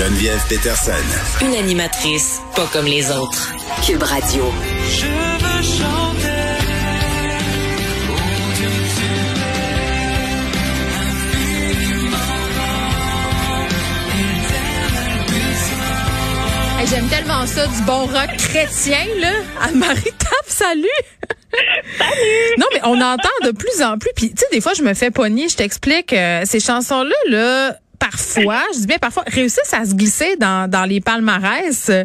Geneviève 0.00 0.42
Peterson. 0.48 0.92
Une 1.42 1.54
animatrice 1.56 2.40
pas 2.56 2.66
comme 2.72 2.86
les 2.86 3.10
autres. 3.10 3.52
Cube 3.86 4.02
Radio. 4.02 4.50
Je 4.88 5.04
veux 5.04 5.62
chanter. 5.62 6.30
Hey, 16.78 16.86
J'aime 16.86 17.08
tellement 17.08 17.46
ça, 17.46 17.66
du 17.66 17.82
bon 17.82 18.06
rock 18.06 18.30
chrétien, 18.38 19.04
là. 19.18 19.32
Anne-Marie 19.62 20.02
Tape, 20.18 20.46
salut! 20.46 20.86
Non, 22.58 22.66
mais 22.72 22.80
on 22.84 23.00
entend 23.00 23.28
de 23.44 23.50
plus 23.50 23.82
en 23.82 23.98
plus. 23.98 24.10
Puis, 24.16 24.30
tu 24.30 24.36
sais, 24.38 24.46
des 24.52 24.60
fois, 24.60 24.72
je 24.72 24.82
me 24.82 24.94
fais 24.94 25.10
pogner. 25.10 25.48
Je 25.48 25.56
t'explique. 25.56 26.12
euh, 26.12 26.42
ces 26.46 26.60
chansons-là, 26.60 27.14
là, 27.28 27.76
parfois, 28.00 28.62
je 28.74 28.80
dis 28.80 28.86
bien 28.86 28.98
parfois, 28.98 29.22
réussissent 29.26 29.72
à 29.72 29.84
se 29.84 29.94
glisser 29.94 30.36
dans, 30.36 30.68
dans 30.68 30.84
les 30.84 31.00
palmarès. 31.00 31.90
Euh, 31.90 32.04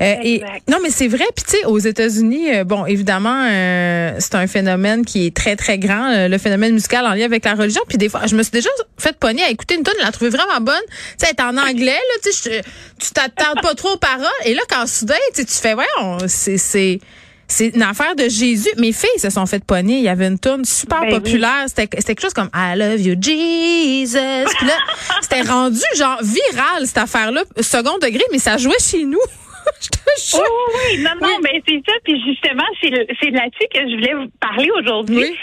et, 0.00 0.42
non, 0.68 0.78
mais 0.82 0.90
c'est 0.90 1.08
vrai. 1.08 1.24
Puis, 1.34 1.44
tu 1.48 1.56
sais, 1.56 1.64
aux 1.64 1.78
États-Unis, 1.78 2.54
euh, 2.54 2.64
bon, 2.64 2.84
évidemment, 2.84 3.46
euh, 3.48 4.16
c'est 4.18 4.34
un 4.34 4.46
phénomène 4.46 5.04
qui 5.04 5.26
est 5.26 5.34
très, 5.34 5.56
très 5.56 5.78
grand, 5.78 6.10
euh, 6.10 6.28
le 6.28 6.38
phénomène 6.38 6.74
musical 6.74 7.06
en 7.06 7.14
lien 7.14 7.24
avec 7.24 7.44
la 7.44 7.54
religion. 7.54 7.82
Puis, 7.88 7.96
des 7.96 8.08
fois, 8.08 8.26
je 8.26 8.36
me 8.36 8.42
suis 8.42 8.52
déjà 8.52 8.68
fait 8.98 9.16
pogner 9.16 9.44
à 9.44 9.50
écouter 9.50 9.76
une 9.76 9.84
tonne, 9.84 9.94
la 10.02 10.12
trouver 10.12 10.30
vraiment 10.30 10.60
bonne. 10.60 10.74
Tu 11.18 11.26
sais, 11.26 11.40
en 11.40 11.56
anglais, 11.56 11.86
là, 11.86 12.20
tu 12.22 12.50
tu 12.98 13.10
t'attardes 13.12 13.62
pas 13.62 13.74
trop 13.74 13.92
aux 13.92 13.98
paroles. 13.98 14.26
Et 14.44 14.54
là, 14.54 14.62
quand 14.68 14.86
soudain, 14.86 15.14
tu 15.34 15.44
fais, 15.46 15.74
ouais, 15.74 15.86
c'est, 16.26 17.00
c'est, 17.48 17.68
une 17.74 17.82
affaire 17.82 18.14
de 18.14 18.28
Jésus. 18.28 18.68
Mes 18.76 18.92
filles 18.92 19.18
se 19.18 19.30
sont 19.30 19.46
fait 19.46 19.64
pogner. 19.64 19.96
Il 19.98 20.04
y 20.04 20.08
avait 20.08 20.26
une 20.28 20.38
tune 20.38 20.64
super 20.64 21.00
Ben 21.00 21.06
oui. 21.08 21.14
populaire. 21.20 21.64
C'était, 21.66 21.88
c'était 21.98 22.14
quelque 22.14 22.22
chose 22.22 22.34
comme 22.34 22.50
I 22.54 22.74
love 22.76 23.00
you, 23.00 23.14
Jesus. 23.20 24.44
Puis 24.58 24.66
là, 24.66 24.74
c'était 25.22 25.42
rendu 25.42 25.80
genre 25.96 26.18
viral, 26.22 26.86
cette 26.86 26.98
affaire-là, 26.98 27.42
second 27.60 27.98
degré, 27.98 28.22
mais 28.30 28.38
ça 28.38 28.56
jouait 28.58 28.78
chez 28.80 29.04
nous. 29.04 29.18
Je 29.80 29.88
te 29.88 29.98
Oh 30.06 30.36
jure. 30.38 30.44
oui, 30.74 31.02
non, 31.02 31.10
non, 31.20 31.36
mais 31.42 31.60
c'est 31.68 31.80
ça. 31.86 31.92
Puis 32.04 32.20
justement, 32.26 32.64
c'est 32.80 32.90
c'est 33.20 33.30
là-dessus 33.30 33.66
que 33.72 33.80
je 33.80 33.94
voulais 33.96 34.14
vous 34.14 34.30
parler 34.40 34.70
aujourd'hui. 34.80 35.18
Oui. 35.18 35.36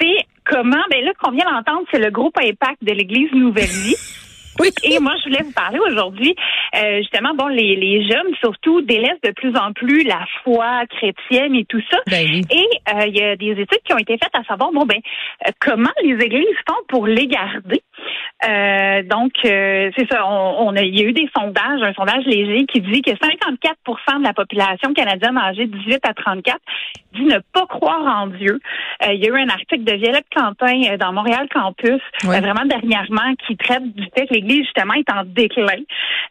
C'est 0.00 0.26
comment, 0.44 0.82
ben 0.90 1.04
là, 1.04 1.12
qu'on 1.22 1.30
vient 1.32 1.44
d'entendre, 1.44 1.86
c'est 1.90 1.98
le 1.98 2.10
groupe 2.10 2.36
Impact 2.38 2.78
de 2.82 2.92
l'Église 2.92 3.30
Nouvelle 3.32 3.66
Vie. 3.66 3.96
Oui. 4.60 4.70
Et 4.84 4.98
moi, 4.98 5.12
je 5.18 5.28
voulais 5.28 5.42
vous 5.42 5.52
parler 5.52 5.78
aujourd'hui, 5.78 6.34
euh, 6.74 6.98
justement, 6.98 7.34
bon, 7.34 7.48
les, 7.48 7.76
les 7.76 8.08
jeunes, 8.08 8.34
surtout, 8.40 8.80
délaissent 8.82 9.20
de 9.22 9.32
plus 9.32 9.56
en 9.56 9.72
plus 9.72 10.02
la 10.04 10.24
foi 10.42 10.84
chrétienne 10.88 11.54
et 11.54 11.64
tout 11.64 11.82
ça. 11.90 11.98
Ben 12.06 12.26
oui. 12.28 12.42
Et 12.50 12.94
euh, 12.94 13.06
il 13.06 13.16
y 13.16 13.22
a 13.22 13.36
des 13.36 13.52
études 13.52 13.82
qui 13.84 13.92
ont 13.92 13.98
été 13.98 14.16
faites 14.18 14.34
à 14.34 14.44
savoir, 14.44 14.72
bon, 14.72 14.84
ben, 14.84 14.98
euh, 15.46 15.50
comment 15.60 15.90
les 16.02 16.14
églises 16.24 16.46
font 16.68 16.76
pour 16.88 17.06
les 17.06 17.26
garder. 17.26 17.82
Euh, 18.48 19.02
donc, 19.02 19.32
euh, 19.44 19.90
c'est 19.96 20.10
ça, 20.10 20.26
on, 20.26 20.68
on 20.68 20.76
a, 20.76 20.82
il 20.82 20.98
y 20.98 21.02
a 21.02 21.08
eu 21.08 21.12
des 21.12 21.28
sondages, 21.36 21.82
un 21.82 21.94
sondage 21.94 22.24
léger 22.26 22.66
qui 22.66 22.80
dit 22.80 23.02
que 23.02 23.10
54% 23.12 24.18
de 24.18 24.22
la 24.22 24.34
population 24.34 24.92
canadienne 24.94 25.38
âgée 25.38 25.66
de 25.66 25.76
18 25.76 26.00
à 26.06 26.14
34 26.14 26.58
dit 27.14 27.24
ne 27.24 27.38
pas 27.52 27.66
croire 27.66 28.22
en 28.22 28.26
Dieu. 28.28 28.60
Euh, 29.04 29.12
il 29.12 29.24
y 29.24 29.28
a 29.28 29.30
eu 29.30 29.40
un 29.40 29.48
article 29.48 29.84
de 29.84 29.92
Violette 29.94 30.26
Quentin 30.34 30.80
euh, 30.90 30.96
dans 30.96 31.12
Montréal 31.12 31.48
Campus, 31.52 32.00
euh, 32.24 32.28
vraiment 32.28 32.64
dernièrement, 32.66 33.34
qui 33.46 33.56
traite 33.56 33.84
du 33.94 34.06
fait 34.14 34.26
que 34.26 34.34
l'Église, 34.46 34.64
justement, 34.64 34.94
est 34.94 35.10
en 35.12 35.24
déclin. 35.24 35.82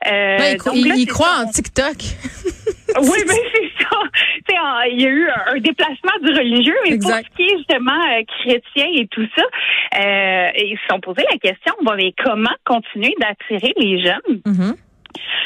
Euh, 0.07 0.37
Ben, 0.37 0.51
il, 0.53 0.57
cro- 0.57 0.69
donc 0.69 0.75
il- 0.77 0.87
là, 0.87 0.95
il 0.95 0.99
c'est 1.01 1.05
croit 1.07 1.35
en 1.43 1.49
TikTok. 1.49 1.95
oui, 3.01 3.19
ben 3.27 3.35
c'est 3.53 3.83
ça. 3.83 3.89
En- 3.97 4.81
il 4.91 5.01
y 5.01 5.05
a 5.05 5.09
eu 5.09 5.27
un, 5.27 5.55
un 5.55 5.59
déplacement 5.59 6.11
du 6.23 6.31
religieux, 6.31 6.75
mais 6.85 6.93
Exact. 6.93 7.25
pour 7.27 7.31
ce 7.31 7.37
qui 7.37 7.43
est 7.53 7.57
justement 7.57 7.91
euh, 7.91 8.21
chrétien 8.39 8.85
et 8.93 9.07
tout 9.07 9.27
ça, 9.35 9.43
euh, 9.43 10.49
ils 10.57 10.77
se 10.77 10.85
sont 10.93 10.99
posé 10.99 11.23
la 11.31 11.37
question, 11.37 11.73
bon, 11.83 11.93
mais 11.95 12.13
comment 12.23 12.49
continuer 12.65 13.13
d'attirer 13.19 13.73
les 13.77 14.01
jeunes? 14.01 14.41
Mhm. 14.45 14.75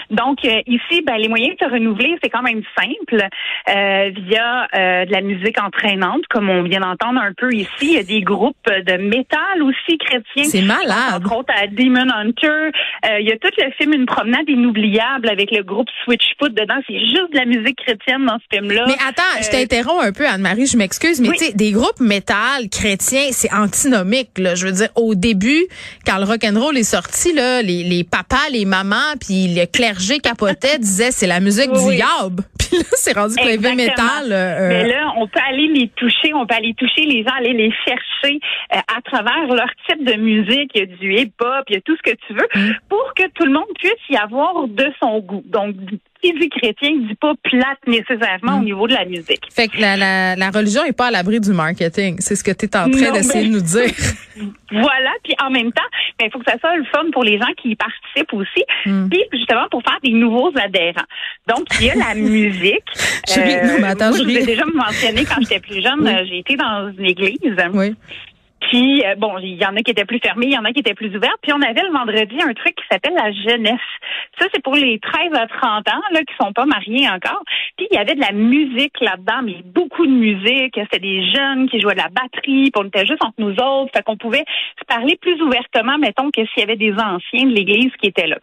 Donc 0.09 0.43
euh, 0.45 0.61
ici, 0.67 1.01
ben, 1.05 1.17
les 1.17 1.27
moyens 1.27 1.55
de 1.59 1.65
se 1.65 1.71
renouveler, 1.71 2.15
c'est 2.23 2.29
quand 2.29 2.41
même 2.41 2.61
simple 2.77 3.23
euh, 3.69 4.11
via 4.27 4.67
euh, 4.75 5.05
de 5.05 5.11
la 5.11 5.21
musique 5.21 5.61
entraînante, 5.61 6.23
comme 6.29 6.49
on 6.49 6.63
vient 6.63 6.79
d'entendre 6.79 7.19
un 7.21 7.33
peu 7.37 7.53
ici. 7.53 7.69
Il 7.81 7.93
y 7.93 7.97
a 7.97 8.03
des 8.03 8.21
groupes 8.21 8.55
de 8.67 8.97
métal 8.97 9.61
aussi 9.61 9.97
chrétiens. 9.97 10.43
C'est 10.45 10.61
malade. 10.61 11.15
Entre 11.23 11.35
autres 11.37 11.53
à 11.55 11.67
Demon 11.67 12.07
Hunter. 12.15 12.71
Euh, 13.05 13.19
il 13.19 13.27
y 13.27 13.31
a 13.31 13.37
tout 13.37 13.49
le 13.57 13.71
film 13.77 13.93
Une 13.93 14.05
promenade 14.05 14.47
inoubliable 14.47 15.29
avec 15.29 15.51
le 15.51 15.63
groupe 15.63 15.87
Switchfoot 16.03 16.53
dedans. 16.53 16.79
C'est 16.87 16.99
juste 16.99 17.31
de 17.33 17.37
la 17.37 17.45
musique 17.45 17.77
chrétienne 17.77 18.25
dans 18.25 18.37
ce 18.39 18.57
film-là. 18.57 18.85
Mais 18.87 18.93
attends, 19.07 19.23
je 19.41 19.47
Euh, 19.47 19.51
t'interromps 19.51 20.03
un 20.03 20.11
peu, 20.11 20.27
Anne-Marie, 20.27 20.65
je 20.67 20.77
m'excuse, 20.77 21.19
mais 21.21 21.29
Oui. 21.29 21.35
tu 21.37 21.45
sais, 21.45 21.53
des 21.53 21.71
groupes 21.71 21.99
métal 21.99 22.69
chrétiens, 22.71 23.27
c'est 23.31 23.51
antinomique. 23.53 24.29
Là. 24.37 24.55
Je 24.55 24.65
veux 24.65 24.71
dire, 24.71 24.89
au 24.95 25.15
début, 25.15 25.65
quand 26.05 26.17
le 26.17 26.23
rock'n'roll 26.25 26.77
est 26.77 26.83
sorti, 26.83 27.33
là, 27.33 27.61
les, 27.61 27.83
les 27.83 28.03
papas, 28.03 28.49
les 28.51 28.65
mamans, 28.65 29.15
puis 29.19 29.47
le 29.59 29.65
clergé 29.65 30.19
capotait, 30.19 30.77
disaient 30.79 31.11
c'est 31.11 31.27
la 31.27 31.39
musique 31.39 31.69
Oui, 31.71 31.79
du 31.91 31.95
diable. 31.95 32.43
Puis 32.57 32.77
là, 32.77 32.83
c'est 32.93 33.17
rendu 33.17 33.35
que 33.35 33.47
heavy 33.47 33.75
metal. 33.75 34.31
euh, 34.31 34.67
Mais 34.69 34.87
là, 34.87 35.11
on 35.17 35.27
peut 35.27 35.39
aller 35.49 35.67
les 35.67 35.87
toucher, 35.89 36.33
on 36.35 36.45
peut 36.45 36.55
aller 36.55 36.73
toucher 36.75 37.05
les 37.05 37.23
gens, 37.23 37.33
aller 37.37 37.53
les 37.53 37.71
chercher 37.87 38.39
euh, 38.75 38.79
à 38.95 39.01
travers 39.01 39.47
leur 39.47 39.69
type 39.87 40.03
de 40.05 40.13
musique. 40.15 40.71
Il 40.75 40.79
y 40.79 40.83
a 40.83 40.85
du 40.85 41.13
hip-hop, 41.15 41.63
il 41.69 41.75
y 41.75 41.77
a 41.77 41.81
tout 41.81 41.95
ce 41.95 42.11
que 42.11 42.15
tu 42.27 42.33
veux, 42.33 42.47
Mm. 42.55 42.71
pour 42.89 43.13
que 43.15 43.23
tout 43.35 43.45
le 43.45 43.51
monde 43.53 43.65
puisse 43.79 43.93
y 44.09 44.15
avoir 44.17 44.67
de 44.67 44.85
son 45.01 45.19
goût. 45.19 45.43
Donc, 45.45 45.75
qui 46.21 46.33
dit 46.33 46.49
chrétien 46.49 46.91
dit 47.07 47.15
pas 47.15 47.33
plate 47.43 47.79
nécessairement 47.87 48.57
Mm. 48.57 48.61
au 48.61 48.63
niveau 48.63 48.87
de 48.87 48.93
la 48.93 49.05
musique. 49.05 49.41
fait 49.51 49.67
que 49.67 49.79
la, 49.79 49.95
la, 49.97 50.35
la 50.35 50.49
religion 50.51 50.83
est 50.83 50.93
pas 50.97 51.07
à 51.07 51.11
l'abri 51.11 51.39
du 51.39 51.51
marketing. 51.51 52.17
C'est 52.19 52.35
ce 52.35 52.43
que 52.43 52.51
tu 52.51 52.65
es 52.65 52.75
en 52.77 52.89
train 52.89 53.11
d'essayer 53.11 53.47
de 53.47 53.53
nous 53.53 53.61
dire. 53.61 53.91
Voilà, 54.71 55.11
puis 55.23 55.33
en 55.43 55.49
même 55.49 55.71
temps, 55.73 55.83
ben, 56.17 56.27
il 56.27 56.31
faut 56.31 56.39
que 56.39 56.49
ça 56.49 56.57
soit 56.59 56.77
le 56.77 56.85
fun 56.85 57.03
pour 57.11 57.23
les 57.25 57.37
gens 57.37 57.51
qui 57.61 57.69
y 57.71 57.75
participent 57.75 58.31
aussi, 58.33 58.63
Mm. 58.85 59.09
puis 59.09 59.23
justement 59.33 59.67
pour 59.69 59.81
faire 59.83 59.97
des 60.03 60.11
nouveaux 60.11 60.51
adhérents. 60.55 61.07
Donc, 61.47 61.65
il 61.81 61.87
y 61.87 61.89
a 61.89 61.95
la 61.95 62.15
musique. 62.15 62.83
Je 63.27 63.39
ris. 63.41 63.67
Non, 63.67 63.79
mais 63.81 63.87
attends, 63.89 64.09
moi, 64.09 64.17
je 64.17 64.23
je 64.23 64.23
vous 64.29 64.35
ai 64.35 64.39
ris. 64.39 64.45
déjà 64.45 64.63
mentionné 64.73 65.25
quand 65.25 65.41
j'étais 65.41 65.59
plus 65.59 65.81
jeune, 65.81 65.99
Oui. 66.01 66.09
euh, 66.13 66.23
j'ai 66.29 66.37
été 66.39 66.55
dans 66.55 66.89
une 66.97 67.05
église. 67.05 67.37
Oui. 67.73 67.95
Puis, 68.69 69.03
euh, 69.03 69.15
bon, 69.15 69.35
il 69.39 69.55
y 69.55 69.65
en 69.65 69.75
a 69.75 69.81
qui 69.81 69.91
étaient 69.91 70.05
plus 70.05 70.19
fermés, 70.19 70.45
il 70.45 70.53
y 70.53 70.57
en 70.57 70.63
a 70.63 70.71
qui 70.71 70.81
étaient 70.81 70.93
plus 70.93 71.15
ouverts. 71.15 71.35
Puis, 71.41 71.51
on 71.53 71.61
avait 71.61 71.81
le 71.81 71.91
vendredi 71.91 72.35
un 72.39 72.53
truc 72.53 72.75
qui 72.75 72.83
s'appelle 72.89 73.15
la 73.15 73.31
jeunesse. 73.31 73.79
Ça, 74.39 74.45
c'est 74.53 74.61
pour 74.61 74.75
les 74.75 74.99
13 74.99 75.33
à 75.33 75.47
30 75.47 75.89
ans, 75.89 76.01
là, 76.11 76.19
qui 76.19 76.35
sont 76.39 76.53
pas 76.53 76.65
mariés 76.65 77.09
encore. 77.09 77.43
Puis, 77.77 77.87
il 77.89 77.95
y 77.95 77.97
avait 77.97 78.13
de 78.13 78.21
la 78.21 78.31
musique 78.31 78.93
là-dedans, 79.01 79.41
mais 79.43 79.57
beaucoup 79.65 80.05
de 80.05 80.11
musique. 80.11 80.75
C'était 80.75 80.99
des 80.99 81.25
jeunes 81.31 81.67
qui 81.67 81.79
jouaient 81.81 81.95
de 81.95 81.99
la 81.99 82.09
batterie, 82.09 82.69
puis 82.69 82.71
on 82.75 82.85
était 82.85 83.07
juste 83.07 83.25
entre 83.25 83.39
nous 83.39 83.53
autres. 83.53 83.91
Fait 83.91 84.03
qu'on 84.03 84.17
pouvait 84.17 84.45
se 84.79 84.85
parler 84.85 85.17
plus 85.19 85.41
ouvertement, 85.41 85.97
mettons, 85.97 86.29
que 86.29 86.45
s'il 86.45 86.59
y 86.59 86.63
avait 86.63 86.75
des 86.75 86.93
anciens 86.93 87.47
de 87.47 87.53
l'Église 87.55 87.91
qui 87.99 88.09
étaient 88.09 88.27
là. 88.27 88.37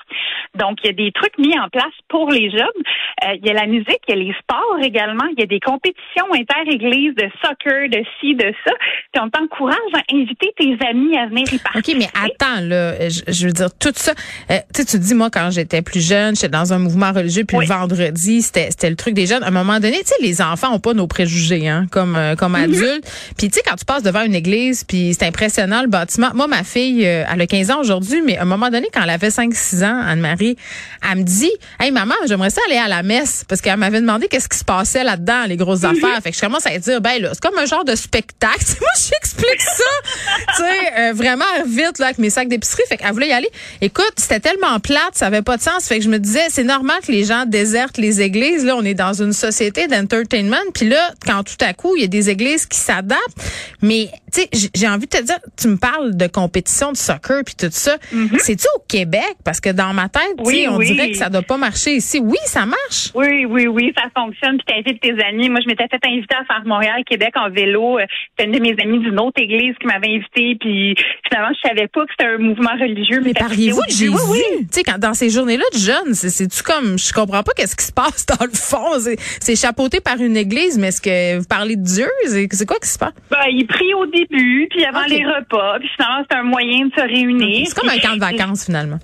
Donc, 0.57 0.79
il 0.83 0.87
y 0.89 0.91
a 0.91 0.93
des 0.93 1.13
trucs 1.13 1.39
mis 1.39 1.57
en 1.57 1.69
place 1.69 1.95
pour 2.09 2.31
les 2.31 2.51
jeunes. 2.51 2.83
Euh, 3.25 3.35
il 3.37 3.47
y 3.47 3.51
a 3.51 3.55
la 3.55 3.67
musique, 3.67 4.01
il 4.09 4.11
y 4.11 4.13
a 4.13 4.25
les 4.25 4.35
sports 4.41 4.79
également. 4.83 5.27
Il 5.33 5.39
y 5.39 5.45
a 5.45 5.47
des 5.47 5.61
compétitions 5.61 6.27
inter-églises 6.35 7.15
de 7.15 7.31
soccer, 7.45 7.89
de 7.89 8.03
ci, 8.19 8.35
de 8.35 8.53
ça. 8.67 8.73
Puis, 9.13 9.23
on 9.23 9.31
t'encourage 9.31 9.77
à 9.95 10.16
inviter 10.23 10.53
tes 10.57 10.77
amis 10.89 11.17
à 11.17 11.27
venir 11.27 11.45
y 11.53 11.59
participer. 11.59 11.93
OK, 11.93 11.97
mais 11.99 12.09
attends, 12.15 12.61
là, 12.63 13.09
je, 13.09 13.21
je 13.29 13.47
veux 13.47 13.53
dire, 13.53 13.69
tout 13.79 13.93
ça, 13.95 14.13
euh, 14.51 14.59
tu 14.75 14.83
sais, 14.83 14.85
tu 14.87 14.99
dis, 14.99 15.15
moi, 15.15 15.31
quand 15.31 15.51
j'étais 15.51 15.83
plus 15.83 16.07
jeune, 16.07 16.35
j'étais 16.35 16.49
dans 16.49 16.73
un 16.73 16.79
mouvement 16.79 17.13
religieux, 17.13 17.45
puis 17.45 17.57
Oui. 17.57 17.67
le 17.67 17.73
vendredi, 17.75 18.43
c'était 18.43 18.69
c'était 18.71 18.91
le 18.91 18.97
truc 18.97 19.15
des 19.15 19.27
jeunes. 19.27 19.43
À 19.43 19.49
un 19.49 19.51
moment 19.51 19.75
donné, 19.81 19.99
tu 20.01 20.07
sais, 20.09 20.15
les 20.21 20.41
enfants 20.43 20.73
ont 20.75 20.79
pas 20.81 20.95
nos 20.95 21.07
préjugés, 21.07 21.69
hein, 21.69 21.87
comme, 21.91 22.17
euh, 22.17 22.35
comme 22.37 22.55
adultes. 22.55 23.07
Puis, 23.39 23.49
tu 23.49 23.55
sais, 23.55 23.63
quand 23.67 23.77
tu 23.77 23.85
passes 23.85 24.03
devant 24.03 24.23
une 24.23 24.35
église, 24.35 24.85
puis 24.85 25.15
c'est 25.19 25.27
impressionnant, 25.27 25.83
le 25.83 25.89
bâtiment. 25.89 26.31
Moi, 26.35 26.47
ma 26.47 26.65
fille, 26.65 27.07
euh, 27.07 27.25
elle 27.33 27.41
a 27.41 27.47
15 27.47 27.71
ans 27.71 27.81
aujourd'hui, 27.81 28.23
mais 28.25 28.37
à 28.39 28.43
un 28.43 28.47
moment 28.47 28.71
donné, 28.71 28.89
quand 28.93 29.03
elle 29.03 29.11
avait 29.11 29.31
5-6 29.31 29.85
ans, 29.85 30.01
Anne-Marie, 30.07 30.57
elle 31.11 31.19
me 31.19 31.23
dit, 31.25 31.51
hey, 31.81 31.91
maman, 31.91 32.15
j'aimerais 32.27 32.51
ça 32.51 32.61
aller 32.69 32.79
à 32.79 32.89
la 32.89 33.03
messe, 33.03 33.45
parce 33.49 33.61
qu'elle 33.61 33.77
m'avait 33.79 34.01
demandé 34.01 34.29
qu'est-ce 34.29 34.49
qui 34.49 34.59
se 34.59 34.65
passait 34.65 35.05
là-dedans, 35.05 35.45
les 35.47 35.57
grosses 35.57 35.85
affaires. 35.85 36.21
Fait 36.23 36.31
que 36.31 36.37
je 36.37 36.41
commence 36.41 36.67
à 36.67 36.79
dire, 36.79 37.01
ben 37.01 37.21
là, 37.21 37.31
c'est 37.33 37.41
comme 37.43 37.59
un 37.59 37.67
genre 37.67 37.85
de 37.85 37.95
spectacle. 37.95 38.65
moi, 38.81 38.89
ça 39.59 39.85
tu 40.57 40.63
sais, 40.63 40.93
euh, 40.99 41.13
vraiment 41.13 41.45
vite 41.67 41.99
là, 41.99 42.07
avec 42.07 42.19
mes 42.19 42.31
sacs 42.31 42.49
d'épicerie. 42.49 42.83
Fait 42.89 42.97
qu'elle 42.97 43.13
voulait 43.13 43.29
y 43.29 43.33
aller. 43.33 43.49
Écoute, 43.81 44.13
c'était 44.17 44.41
tellement 44.41 44.79
plate, 44.81 45.13
ça 45.15 45.27
avait 45.27 45.43
pas 45.43 45.57
de 45.57 45.63
sens. 45.63 45.87
Fait 45.87 45.99
que 45.99 46.05
je 46.05 46.09
me 46.09 46.19
disais, 46.19 46.47
c'est 46.49 46.65
normal 46.65 46.99
que 47.07 47.13
les 47.13 47.25
gens 47.25 47.45
désertent 47.47 47.99
les 47.99 48.21
églises. 48.21 48.65
Là, 48.65 48.77
on 48.77 48.85
est 48.85 48.95
dans 48.95 49.13
une 49.13 49.33
société 49.33 49.87
d'entertainment. 49.89 50.57
Puis 50.75 50.89
là, 50.89 51.13
quand 51.27 51.43
tout 51.43 51.65
à 51.65 51.73
coup, 51.75 51.97
il 51.97 52.03
y 52.03 52.05
a 52.05 52.09
des 52.09 52.31
églises 52.31 52.67
qui 52.67 52.79
s'adaptent. 52.79 53.21
Mais, 53.83 54.11
tu 54.37 54.59
sais, 54.59 54.69
j'ai 54.75 54.89
envie 54.89 55.07
de 55.07 55.11
te 55.17 55.23
dire, 55.23 55.39
tu 55.61 55.69
me 55.69 55.77
parles 55.77 56.17
de 56.17 56.27
compétition 56.27 56.93
de 56.93 56.97
soccer 56.97 57.43
puis 57.45 57.55
tout 57.59 57.69
ça. 57.71 57.97
C'est-tu 58.39 58.67
au 58.77 58.81
Québec? 58.89 59.37
Parce 59.45 59.61
que 59.61 59.71
dans 59.71 59.93
ma 59.95 60.09
tête, 60.09 60.23
Oui, 60.39 60.67
on 60.69 60.77
oui. 60.77 60.87
dirait 60.93 61.11
que 61.11 61.17
ça 61.17 61.29
doit 61.31 61.43
pas 61.43 61.57
marcher 61.57 61.93
ici. 61.97 62.21
Oui, 62.23 62.37
ça 62.45 62.67
marche. 62.67 63.11
Oui, 63.15 63.45
oui, 63.47 63.67
oui, 63.67 63.93
ça 63.97 64.05
fonctionne. 64.15 64.59
Puis 64.59 64.67
t'invites 64.83 65.01
tes 65.01 65.13
amis. 65.25 65.49
Moi, 65.49 65.61
je 65.63 65.69
m'étais 65.69 65.87
fait 65.89 66.01
inviter 66.07 66.35
à 66.35 66.45
faire 66.45 66.63
Montréal, 66.67 67.03
Québec 67.07 67.33
en 67.37 67.51
vélo. 67.51 67.99
Euh, 67.99 68.05
C'était 68.37 68.49
une 68.51 68.57
de 68.57 68.61
mes 68.63 68.77
amies 68.83 68.99
d'une 69.01 69.19
autre 69.21 69.41
église 69.41 69.75
qui 69.81 69.87
m'avait 69.87 70.09
invité. 70.17 70.57
Puis 70.61 70.95
finalement, 71.29 71.55
je 71.63 71.69
savais 71.69 71.89
pas 71.89 72.05
que 72.05 72.13
c'était 72.19 72.31
un 72.35 72.39
mouvement 72.39 72.73
religieux. 72.81 73.21
Mais 73.25 73.33
Puis 73.33 73.43
parliez-vous 73.45 73.83
de 73.87 73.91
Jésus? 73.91 74.09
Oui, 74.11 74.21
oui. 74.31 74.43
Tu 74.61 74.67
sais, 74.71 74.83
quand, 74.83 74.99
dans 74.99 75.15
ces 75.15 75.31
journées-là 75.31 75.65
de 75.73 75.79
jeunes, 75.79 76.15
c'est- 76.15 76.31
c'est-tu 76.31 76.63
comme, 76.63 76.99
je 76.99 77.13
comprends 77.13 77.43
pas 77.43 77.53
qu'est-ce 77.57 77.77
qui 77.77 77.85
se 77.85 77.93
passe 77.93 78.27
dans 78.39 78.45
le 78.45 78.53
fond. 78.53 78.99
C'est- 79.41 79.57
chapeauté 79.57 80.01
par 80.01 80.21
une 80.21 80.37
église, 80.37 80.77
mais 80.79 80.89
est-ce 80.89 81.01
que 81.01 81.39
vous 81.39 81.47
parlez 81.47 81.77
de 81.77 81.83
Dieu? 81.83 82.09
C'est 82.27 82.47
c'est 82.53 82.67
quoi 82.67 82.79
qui 82.79 82.89
se 82.89 82.99
passe? 82.99 83.13
Ben, 83.31 83.39
il 83.51 83.67
prie 83.67 83.95
au 83.95 84.05
début, 84.07 84.26
puis 84.29 84.85
avant 84.85 85.05
les 85.09 85.25
repas. 85.25 85.79
Puis 85.79 85.89
finalement, 85.97 86.25
c'est 86.29 86.37
un 86.37 86.43
moyen 86.43 86.87
de 86.87 86.93
se 86.95 87.03
réunir. 87.03 87.67
C'est 87.67 87.79
comme 87.79 87.89
un 87.89 87.99
camp 87.99 88.15
de 88.15 88.21
vacances, 88.21 88.67
finalement. 88.67 88.99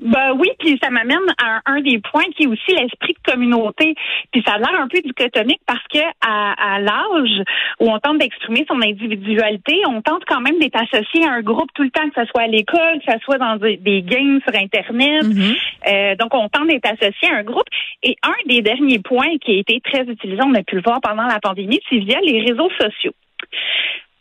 Ben 0.00 0.32
oui, 0.38 0.48
puis 0.58 0.78
ça 0.82 0.88
m'amène 0.88 1.18
à 1.42 1.60
un, 1.66 1.80
des 1.82 1.98
points 1.98 2.24
qui 2.34 2.44
est 2.44 2.46
aussi 2.46 2.74
l'esprit 2.74 3.12
de 3.12 3.32
communauté. 3.32 3.94
Puis 4.32 4.42
ça 4.46 4.54
a 4.54 4.58
l'air 4.58 4.80
un 4.80 4.88
peu 4.88 4.98
dichotomique 5.00 5.60
parce 5.66 5.84
que 5.92 5.98
à, 6.26 6.80
l'âge 6.80 7.42
où 7.80 7.90
on 7.90 7.98
tente 7.98 8.18
d'exprimer 8.18 8.64
son 8.66 8.80
individualité, 8.80 9.82
on 9.86 10.00
tente 10.00 10.22
quand 10.26 10.40
même 10.40 10.58
d'être 10.58 10.80
associé 10.80 11.26
à 11.26 11.32
un 11.32 11.42
groupe 11.42 11.68
tout 11.74 11.82
le 11.82 11.90
temps, 11.90 12.08
que 12.08 12.22
ce 12.22 12.26
soit 12.28 12.42
à 12.42 12.46
l'école, 12.46 13.00
que 13.04 13.12
ce 13.12 13.18
soit 13.18 13.36
dans 13.36 13.56
des, 13.56 14.02
games 14.02 14.40
sur 14.46 14.54
Internet. 14.58 15.24
Mm-hmm. 15.24 15.56
Euh, 15.88 16.14
donc 16.16 16.34
on 16.34 16.48
tente 16.48 16.68
d'être 16.68 16.86
associé 16.86 17.28
à 17.30 17.36
un 17.36 17.42
groupe. 17.42 17.68
Et 18.02 18.16
un 18.22 18.48
des 18.48 18.62
derniers 18.62 19.00
points 19.00 19.36
qui 19.38 19.52
a 19.52 19.58
été 19.58 19.80
très 19.80 20.04
utilisé, 20.04 20.40
on 20.42 20.54
a 20.54 20.62
pu 20.62 20.76
le 20.76 20.82
voir 20.82 21.00
pendant 21.02 21.26
la 21.26 21.40
pandémie, 21.40 21.80
c'est 21.90 21.98
via 21.98 22.20
les 22.22 22.40
réseaux 22.40 22.70
sociaux. 22.80 23.12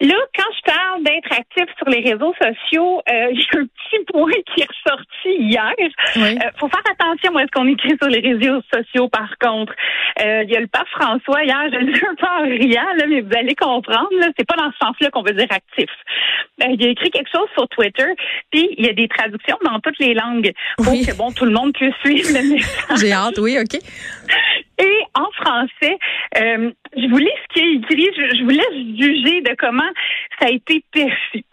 Là, 0.01 0.15
quand 0.33 0.51
je 0.55 0.71
parle 0.71 1.03
d'être 1.03 1.31
actif 1.31 1.65
sur 1.77 1.89
les 1.89 1.99
réseaux 1.99 2.33
sociaux, 2.41 3.01
euh, 3.09 3.33
a 3.57 3.59
un 3.59 3.65
petit 3.65 4.05
point 4.11 4.31
qui 4.53 4.61
est 4.61 4.67
ressorti 4.67 5.43
hier. 5.43 5.73
Il 5.77 6.23
euh, 6.23 6.51
faut 6.57 6.69
faire 6.69 6.83
attention 7.19 7.37
à 7.37 7.43
ce 7.43 7.51
qu'on 7.51 7.67
écrit 7.67 7.95
sur 8.01 8.09
les 8.09 8.19
réseaux 8.19 8.61
sociaux, 8.73 9.09
par 9.09 9.37
contre. 9.39 9.73
Euh, 10.21 10.43
il 10.43 10.51
y 10.51 10.55
a 10.55 10.59
le 10.59 10.67
pape 10.67 10.87
François 10.89 11.43
hier, 11.43 11.69
je 11.71 11.77
le 11.77 11.93
dis 11.93 12.01
un 12.05 12.15
peu 12.15 12.25
en 12.25 12.43
riant, 12.43 12.93
là, 12.97 13.05
mais 13.07 13.21
vous 13.21 13.35
allez 13.35 13.55
comprendre, 13.55 14.09
là, 14.19 14.27
c'est 14.37 14.47
pas 14.47 14.55
dans 14.55 14.71
ce 14.71 14.77
sens-là 14.85 15.09
qu'on 15.11 15.23
veut 15.23 15.33
dire 15.33 15.47
actif. 15.49 15.89
il 16.59 16.85
a 16.85 16.89
écrit 16.89 17.09
quelque 17.11 17.29
chose 17.31 17.47
sur 17.53 17.67
Twitter, 17.69 18.07
puis 18.51 18.69
il 18.77 18.85
y 18.85 18.89
a 18.89 18.93
des 18.93 19.07
traductions 19.07 19.57
dans 19.63 19.79
toutes 19.79 19.99
les 19.99 20.13
langues 20.13 20.51
pour 20.77 20.93
que 20.93 21.15
bon 21.17 21.31
tout 21.31 21.45
le 21.45 21.51
monde 21.51 21.73
puisse 21.73 21.95
suivre 22.03 22.29
le 22.29 22.55
message. 22.55 22.99
J'ai 22.99 23.13
hâte, 23.13 23.37
oui, 23.37 23.57
ok. 23.59 23.79
Et 24.81 25.03
en 25.13 25.29
français, 25.31 25.97
euh, 26.37 26.71
je 26.95 27.09
vous 27.09 27.17
lis 27.17 27.27
ce 27.49 27.53
qui 27.53 27.59
est 27.59 27.73
écrit. 27.75 28.09
Je, 28.15 28.37
je, 28.37 28.43
vous 28.43 28.49
laisse 28.49 28.97
juger 28.97 29.41
de 29.41 29.55
comment 29.57 29.89
ça 30.39 30.47
a 30.47 30.49
été 30.49 30.83
perçu. 30.91 31.43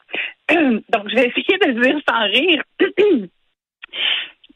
Donc, 0.49 1.09
je 1.09 1.15
vais 1.15 1.27
essayer 1.27 1.59
de 1.59 1.67
le 1.73 1.81
dire 1.83 2.01
sans 2.09 2.25
rire. 2.25 2.63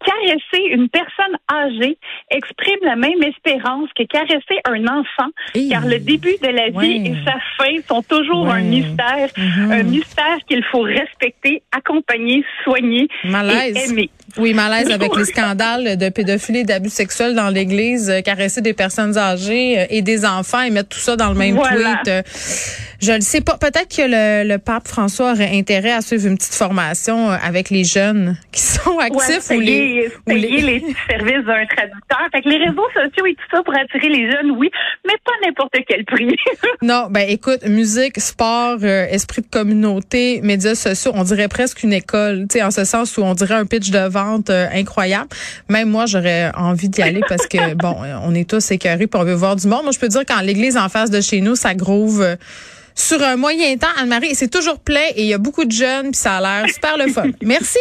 caresser 0.04 0.62
une 0.72 0.88
personne 0.88 1.36
âgée 1.50 1.98
exprime 2.30 2.78
la 2.82 2.96
même 2.96 3.22
espérance 3.22 3.88
que 3.96 4.04
caresser 4.04 4.60
un 4.64 4.86
enfant, 4.86 5.30
car 5.70 5.86
le 5.86 5.98
début 5.98 6.36
de 6.42 6.48
la 6.48 6.68
vie 6.80 7.06
et 7.06 7.14
sa 7.24 7.38
fin 7.58 7.72
sont 7.88 8.02
toujours 8.02 8.48
un 8.50 8.62
mystère, 8.62 9.28
mm-hmm. 9.36 9.72
un 9.72 9.82
mystère 9.82 10.38
qu'il 10.48 10.64
faut 10.64 10.82
respecter, 10.82 11.62
accompagner, 11.72 12.44
soigner 12.64 13.08
et 13.24 13.78
aimer. 13.88 14.10
Oui, 14.38 14.54
malaise 14.54 14.90
avec 14.90 15.14
les 15.16 15.24
scandales 15.24 15.96
de 15.96 16.08
pédophilie 16.08 16.60
et 16.60 16.64
d'abus 16.64 16.90
sexuels 16.90 17.34
dans 17.34 17.48
l'Église, 17.48 18.10
euh, 18.10 18.20
caresser 18.20 18.60
des 18.60 18.74
personnes 18.74 19.18
âgées 19.18 19.80
euh, 19.80 19.86
et 19.90 20.02
des 20.02 20.24
enfants 20.24 20.60
et 20.60 20.70
mettre 20.70 20.90
tout 20.90 21.00
ça 21.00 21.16
dans 21.16 21.30
le 21.30 21.34
même 21.34 21.56
tweet. 21.56 22.08
Euh, 22.08 22.22
je 23.00 23.12
ne 23.12 23.20
sais 23.20 23.40
pas. 23.40 23.56
Peut-être 23.56 23.96
que 23.96 24.02
le, 24.02 24.48
le, 24.48 24.58
pape 24.58 24.86
François 24.86 25.32
aurait 25.32 25.56
intérêt 25.56 25.90
à 25.90 26.00
suivre 26.00 26.26
une 26.26 26.36
petite 26.36 26.54
formation 26.54 27.30
avec 27.30 27.70
les 27.70 27.82
jeunes 27.82 28.36
qui 28.52 28.60
sont 28.60 28.98
actifs 28.98 29.50
ou 29.50 29.58
les, 29.58 29.89
payer 30.26 30.60
les... 30.60 30.80
services 31.08 31.44
d'un 31.46 31.66
traducteur. 31.66 32.28
Fait 32.32 32.42
que 32.42 32.48
les 32.48 32.58
réseaux 32.58 32.88
sociaux 32.94 33.26
et 33.26 33.34
tout 33.34 33.56
ça 33.56 33.62
pour 33.62 33.74
attirer 33.74 34.08
les 34.08 34.30
jeunes, 34.30 34.50
oui, 34.52 34.70
mais 35.06 35.14
pas 35.24 35.32
n'importe 35.44 35.74
quel 35.88 36.04
prix. 36.04 36.36
non, 36.82 37.08
ben 37.10 37.28
écoute, 37.28 37.66
musique, 37.66 38.20
sport, 38.20 38.84
esprit 38.84 39.42
de 39.42 39.48
communauté, 39.48 40.40
médias 40.42 40.74
sociaux, 40.74 41.12
on 41.14 41.24
dirait 41.24 41.48
presque 41.48 41.82
une 41.82 41.92
école, 41.92 42.46
tu 42.50 42.58
sais, 42.58 42.62
en 42.62 42.70
ce 42.70 42.84
sens 42.84 43.16
où 43.16 43.22
on 43.22 43.34
dirait 43.34 43.54
un 43.54 43.66
pitch 43.66 43.90
de 43.90 43.98
euh, 44.50 44.66
incroyable. 44.72 45.28
Même 45.68 45.90
moi, 45.90 46.06
j'aurais 46.06 46.50
envie 46.56 46.88
d'y 46.88 47.02
aller 47.02 47.20
parce 47.28 47.46
que, 47.46 47.74
bon, 47.74 47.96
on 48.24 48.34
est 48.34 48.48
tous 48.48 48.70
écœurés 48.70 49.06
pour 49.06 49.20
on 49.20 49.24
veut 49.24 49.34
voir 49.34 49.56
du 49.56 49.66
monde. 49.66 49.82
Moi, 49.82 49.92
je 49.92 49.98
peux 49.98 50.08
dire 50.08 50.22
quand 50.26 50.40
l'église 50.40 50.76
en 50.76 50.88
face 50.88 51.10
de 51.10 51.20
chez 51.20 51.40
nous, 51.40 51.56
ça 51.56 51.74
grouve 51.74 52.22
euh, 52.22 52.36
sur 52.94 53.22
un 53.22 53.36
moyen 53.36 53.76
temps, 53.76 53.88
Anne-Marie, 53.98 54.34
c'est 54.34 54.50
toujours 54.50 54.80
plein 54.80 55.08
et 55.14 55.22
il 55.22 55.26
y 55.26 55.34
a 55.34 55.38
beaucoup 55.38 55.64
de 55.64 55.72
jeunes, 55.72 56.10
puis 56.10 56.20
ça 56.20 56.38
a 56.38 56.40
l'air 56.40 56.72
super 56.72 56.96
le 56.96 57.08
fun. 57.08 57.30
Merci. 57.42 57.78